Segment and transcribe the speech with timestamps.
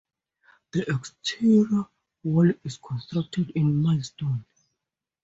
[0.73, 1.85] The exterior
[2.23, 4.43] wall is constructed in limestone.